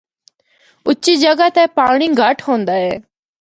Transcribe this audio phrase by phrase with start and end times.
[0.85, 2.91] اُچی جگہ تے پانڑی گہٹ ہوندا اے۔